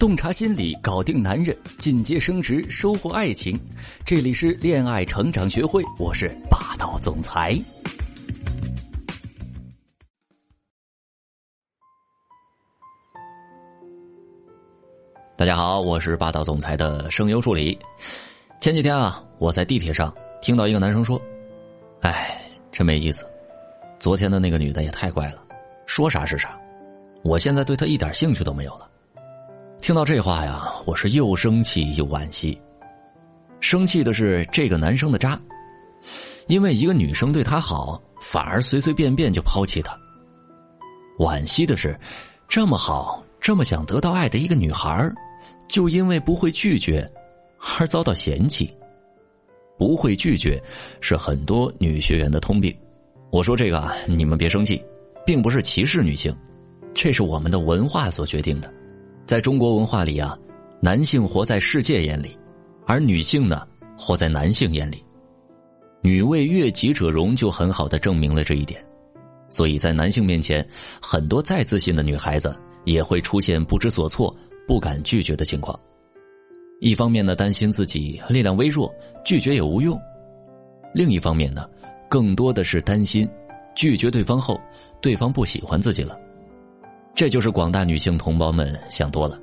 [0.00, 3.60] 洞察心理，搞定男人，进阶升职，收获爱情。
[4.02, 7.54] 这里是恋爱成长学会，我是霸道总裁。
[15.36, 17.78] 大家好，我是霸道总裁的声优助理。
[18.58, 20.10] 前几天啊，我在地铁上
[20.40, 21.20] 听到一个男生说
[22.00, 22.40] ：“哎，
[22.72, 23.26] 真没意思，
[23.98, 25.44] 昨天的那个女的也太怪了，
[25.84, 26.58] 说啥是啥，
[27.22, 28.86] 我现在对她一点兴趣都没有了。”
[29.80, 32.60] 听到这话呀，我是又生气又惋惜。
[33.60, 35.40] 生气的是这个男生的渣，
[36.48, 39.98] 因为一个女生对他好，反而随随便便就抛弃他。
[41.18, 41.98] 惋惜的是，
[42.46, 45.10] 这么好、这么想得到爱的一个女孩，
[45.66, 47.10] 就因为不会拒绝，
[47.78, 48.70] 而遭到嫌弃。
[49.78, 50.62] 不会拒绝，
[51.00, 52.74] 是很多女学员的通病。
[53.30, 54.82] 我说这个啊，你们别生气，
[55.24, 56.36] 并不是歧视女性，
[56.92, 58.70] 这是我们的文化所决定的。
[59.26, 60.36] 在中国文化里啊，
[60.80, 62.36] 男性活在世界眼里，
[62.86, 65.04] 而女性呢，活在男性眼里。
[66.02, 68.84] 女为悦己者容，就很好的证明了这一点。
[69.50, 70.66] 所以在男性面前，
[71.02, 74.34] 很多再自信的女孩子也会出现不知所措、
[74.66, 75.78] 不敢拒绝的情况。
[76.80, 78.92] 一方面呢，担心自己力量微弱，
[79.24, 79.96] 拒绝也无用；
[80.94, 81.68] 另一方面呢，
[82.08, 83.28] 更多的是担心
[83.74, 84.58] 拒绝对方后，
[85.00, 86.18] 对方不喜欢自己了。
[87.14, 89.38] 这就是广大女性同胞们想多了。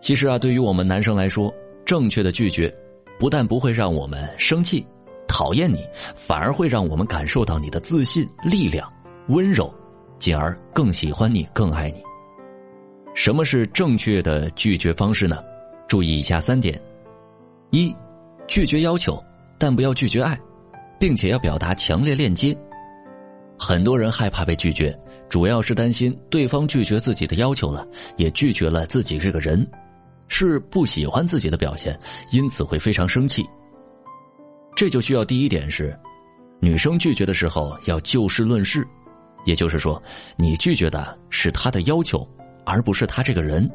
[0.00, 1.52] 其实啊，对于我们男生来说，
[1.84, 2.72] 正确的拒绝，
[3.18, 4.86] 不但不会让我们生气、
[5.28, 5.84] 讨厌你，
[6.14, 8.90] 反而会让我们感受到你的自信、力量、
[9.28, 9.72] 温柔，
[10.18, 12.02] 进而更喜欢你、更爱你。
[13.14, 15.38] 什么是正确的拒绝方式呢？
[15.88, 16.80] 注意以下三点：
[17.70, 17.94] 一、
[18.46, 19.22] 拒绝要求，
[19.58, 20.38] 但不要拒绝爱，
[20.98, 22.56] 并且要表达强烈链接。
[23.58, 24.96] 很多人害怕被拒绝。
[25.30, 27.86] 主要是担心对方拒绝自己的要求了，
[28.16, 29.66] 也拒绝了自己这个人，
[30.26, 31.98] 是不喜欢自己的表现，
[32.32, 33.46] 因此会非常生气。
[34.74, 35.96] 这就需要第一点是，
[36.58, 38.84] 女生拒绝的时候要就事论事，
[39.44, 40.02] 也就是说，
[40.36, 42.26] 你拒绝的是他的要求，
[42.66, 43.70] 而不是他这个人，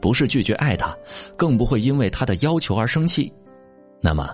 [0.00, 0.96] 不是拒绝爱他，
[1.36, 3.32] 更不会因为他的要求而生气。
[4.00, 4.32] 那么，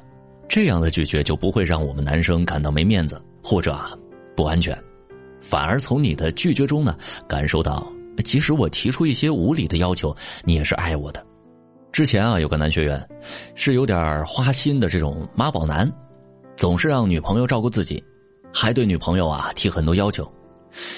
[0.49, 3.75] 这样的拒绝就不会让我们男生感到没面子或者
[4.37, 4.77] 不安全。
[5.41, 6.97] 反而从你的拒绝中呢，
[7.29, 7.91] 感受到，
[8.25, 11.25] 即使我提出一些无理的要求，你也是爱我的。
[11.91, 13.09] 之前啊，有个男学员，
[13.55, 15.91] 是有点花心的这种妈宝男，
[16.57, 18.03] 总是让女朋友照顾自己，
[18.53, 20.31] 还对女朋友啊提很多要求，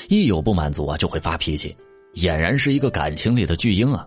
[0.09, 1.77] 一有不满足啊就会发脾气，
[2.15, 4.07] 俨然是一个感情里的巨婴啊。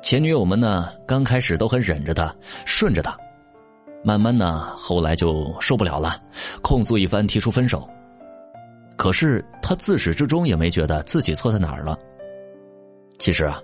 [0.00, 2.34] 前女友们呢，刚开始都很忍着他，
[2.64, 3.18] 顺着他，
[4.04, 6.14] 慢慢呢，后来就受不了了，
[6.62, 7.86] 控诉一番，提出分手。
[8.98, 11.96] 可是他自始至终也没觉得自己错在哪儿了。
[13.16, 13.62] 其实啊，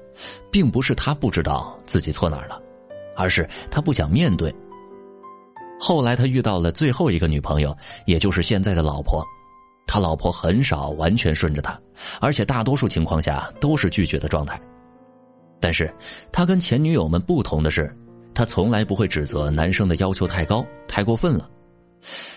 [0.51, 2.63] 并不是他不知道自己错哪儿了，
[3.17, 4.55] 而是他不想面对。
[5.81, 9.25] 后来他遇到了最后一个女朋友，也就是现在的老婆，
[9.89, 11.79] 他老婆很少完全顺着他，
[12.21, 14.59] 而且大多数情况下都是拒绝的状态。
[15.61, 15.93] 但是
[16.31, 17.93] 他跟前女友们不同的是，
[18.35, 21.51] 他从来不会指责男生的要求太高、太过分了，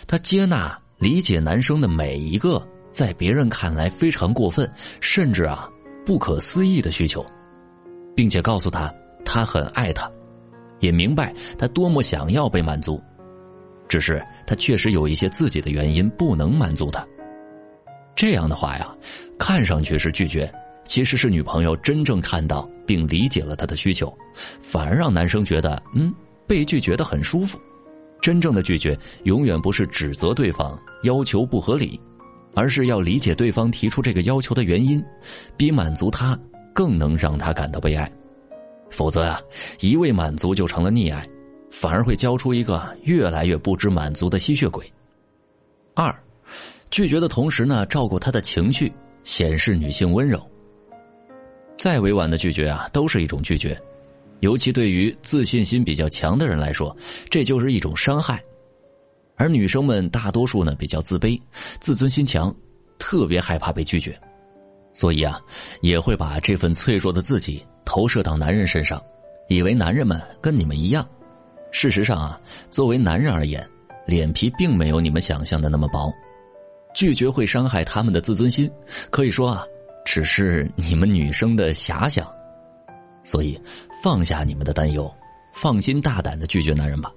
[0.07, 2.59] 他接纳、理解男生的每一个。
[2.97, 4.67] 在别人看来非常过分，
[5.01, 5.69] 甚至啊
[6.03, 7.23] 不可思议的需求，
[8.15, 8.91] 并且告诉他
[9.23, 10.11] 他很爱他，
[10.79, 12.99] 也明白他多么想要被满足，
[13.87, 17.05] 只是他确实有一些自己的原因不能满足他。
[18.15, 18.91] 这样的话呀，
[19.37, 20.51] 看上去是拒绝，
[20.83, 24.11] 其实是女朋友真正看到并理解了他的需求，
[24.59, 26.11] 反而让男生觉得嗯
[26.47, 27.59] 被拒绝的很舒服。
[28.19, 32.01] 真正的拒绝永远不是指责对方要求不合理。
[32.57, 35.03] 而是要理解对方提出这个要求的原因，
[35.55, 36.35] 比满足他
[36.73, 38.11] 更能让他感到被爱。
[38.89, 39.39] 否则啊，
[39.79, 41.23] 一味满足就成了溺爱，
[41.69, 44.91] 反而会教出一个越来越不知满足的吸血鬼。
[45.93, 46.11] 二，
[46.89, 48.91] 拒绝的同时呢，照顾他的情绪，
[49.23, 50.41] 显示女性温柔。
[51.77, 53.79] 再委婉的拒绝啊，都是一种拒绝，
[54.39, 56.95] 尤其对于自信心比较强的人来说，
[57.29, 58.43] 这就是一种伤害。
[59.37, 61.39] 而女生们大多数呢比较自卑，
[61.79, 62.53] 自尊心强，
[62.97, 64.19] 特别害怕被拒绝，
[64.91, 65.39] 所以啊，
[65.81, 69.01] 也会把这份脆弱的自己投射到男人身上，
[69.47, 71.07] 以为男人们跟你们一样。
[71.71, 72.41] 事实上啊，
[72.71, 73.63] 作为男人而言，
[74.07, 76.11] 脸皮并没有你们想象的那么薄，
[76.95, 78.69] 拒绝会伤害他们的自尊心，
[79.11, 79.63] 可以说啊，
[80.03, 82.27] 只是你们女生的遐想。
[83.23, 83.59] 所以，
[84.01, 85.13] 放下你们的担忧，
[85.53, 87.11] 放心大胆的拒绝男人吧。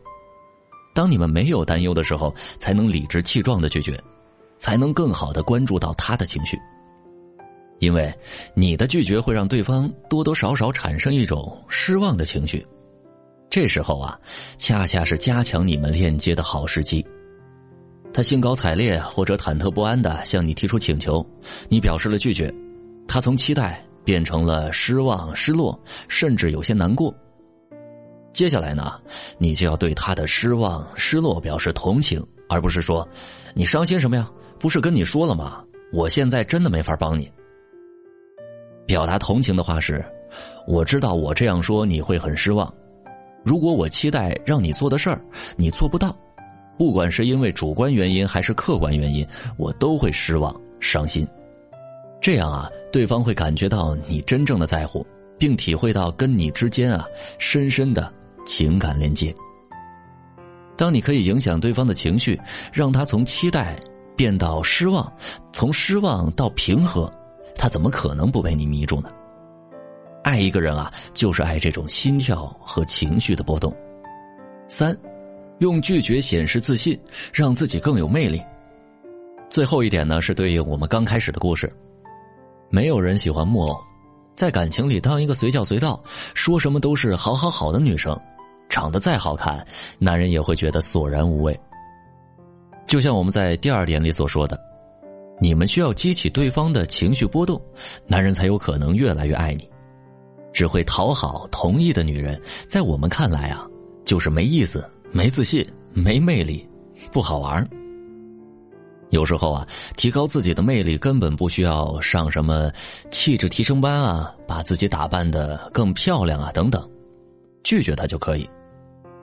[1.00, 3.99] 当你们没有担忧的时候，才能理直气壮的拒绝，
[4.58, 6.58] 才能更好的关注到他的情绪。
[7.79, 8.14] 因为
[8.55, 12.67] 你的拒绝会让对方多多少少产生一种失望的情绪，
[13.49, 14.20] 这时候啊，
[14.58, 17.02] 恰恰是加强你们链接的好时机。
[18.12, 21.26] 他兴高采烈或者忐忑不安的向你提出请求，
[21.70, 22.52] 你表示了拒绝，
[23.08, 27.11] 他从期待变成了失望、失落，甚至有些难过。
[28.32, 29.00] 接下来呢，
[29.38, 33.06] 你就要对他的失望、失落表示同情，而不是说
[33.55, 34.31] ：“你伤心什么呀？
[34.59, 35.65] 不是跟你说了吗？
[35.93, 37.31] 我现在真的没法帮你。”
[38.87, 40.05] 表达同情的话是
[40.67, 42.73] ：“我知道我这样说你会很失望。
[43.44, 45.21] 如果我期待让你做的事儿，
[45.56, 46.17] 你做不到，
[46.79, 49.26] 不管是因为主观原因还是客观原因，
[49.56, 51.26] 我都会失望、伤心。
[52.21, 55.05] 这样啊，对方会感觉到你真正的在乎，
[55.38, 57.06] 并体会到跟你之间啊
[57.38, 58.12] 深深的
[58.50, 59.32] 情感连接。
[60.76, 62.37] 当你可以影响对方的情绪，
[62.73, 63.76] 让他从期待
[64.17, 65.11] 变到失望，
[65.52, 67.08] 从失望到平和。”
[67.55, 69.11] 他怎么可能不被你迷住呢？
[70.25, 73.73] 爱一个人啊，就是爱这种心跳和情绪的波动。
[74.67, 74.97] 三，
[75.58, 76.99] 用拒绝显示自信，
[77.32, 78.43] 让自己更有魅力。
[79.49, 81.70] 最后一点呢，是对应我们刚开始的故事。
[82.70, 83.79] 没有人喜欢木偶，
[84.35, 86.02] 在感情里当一个随叫随到、
[86.35, 88.19] 说什么都是好好好的女生，
[88.71, 89.63] 长得再好看，
[89.99, 91.61] 男人也会觉得索然无味。
[92.87, 94.59] 就像我们在第二点里所说的。
[95.43, 97.59] 你们需要激起对方的情绪波动，
[98.07, 99.67] 男人才有可能越来越爱你。
[100.53, 102.39] 只会讨好、同意的女人，
[102.69, 103.67] 在我们看来啊，
[104.05, 106.69] 就是没意思、没自信、没魅力，
[107.11, 107.67] 不好玩。
[109.09, 112.71] 有时候啊，提高自己的魅力根本不需要上什么
[113.11, 116.87] 气质提升班啊，把自己打扮的更漂亮啊等等，
[117.65, 118.47] 拒绝他就可以。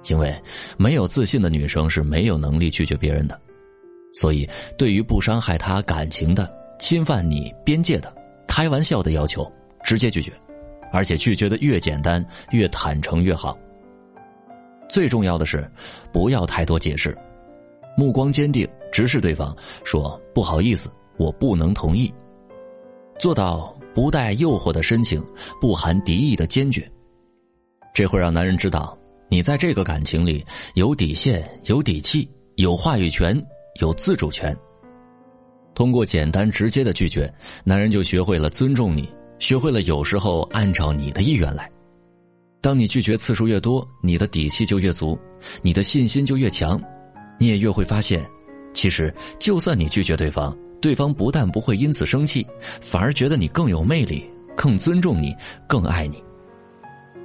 [0.10, 0.34] 因为
[0.78, 3.40] 没有自信的女生是没有能力拒绝别人的。
[4.14, 8.12] 所以，对于不伤害她感情的、侵犯你边界的、
[8.48, 9.52] 开玩笑的要求，
[9.84, 10.32] 直接拒绝，
[10.92, 13.58] 而且拒绝的越简单、越坦诚越好。
[14.90, 15.70] 最重要的是，
[16.12, 17.16] 不要太多解释，
[17.96, 22.12] 目光坚定，直视对方，说不好意思，我不能同意。
[23.20, 25.24] 做到不带诱惑的深情，
[25.60, 26.90] 不含敌意的坚决，
[27.94, 28.97] 这会让男人知道
[29.30, 30.44] 你在这个感情里
[30.76, 33.40] 有底线、有底气、有话语权。
[33.80, 34.58] 有自主权。
[35.76, 37.32] 通过简单直接的拒绝，
[37.64, 39.08] 男人就学会了尊重你，
[39.38, 41.70] 学会了有时候按照你的意愿来。
[42.60, 45.16] 当你拒绝次数越多，你的底气就越足，
[45.62, 46.82] 你的信心就越强，
[47.40, 48.28] 你也越会发现，
[48.74, 52.44] 其实就算你拒绝对方，对方不但不会因此生气，
[52.82, 55.36] 反而觉得你更有魅力，更尊重你，
[55.68, 56.18] 更爱你。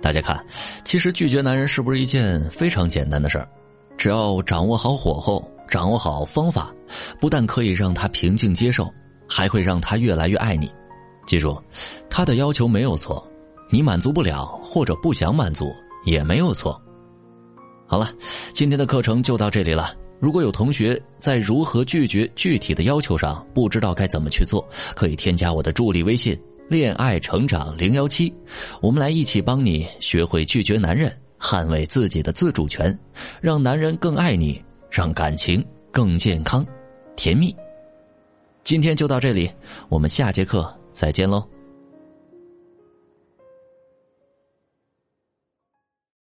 [0.02, 0.44] 大家看，
[0.84, 3.48] 其实拒绝男人是不是一件非常简单的事儿？
[3.96, 5.48] 只要掌握好火候。
[5.70, 6.70] 掌握好方法，
[7.18, 8.92] 不但可以让他平静接受，
[9.26, 10.70] 还会让他越来越爱你。
[11.24, 11.58] 记住，
[12.10, 13.26] 他的要求没有错，
[13.70, 16.78] 你满足不了或者不想满足也没有错。
[17.86, 18.12] 好了，
[18.52, 19.94] 今天的课程就到这里了。
[20.20, 24.62] 如果有同学在如何拒绝具体的要求上不知道该怎么去做，
[24.94, 26.38] 可以添加我的助理微信
[26.72, 28.34] “恋爱成长零幺七”，
[28.82, 32.98] 我们来一起帮你学会拒绝男人，捍卫自己的自主权，
[33.40, 34.60] 让男人更爱你。
[34.90, 36.66] 让感情更健康、
[37.16, 37.56] 甜蜜。
[38.62, 39.50] 今天就到这里，
[39.88, 41.51] 我们下节课再见喽。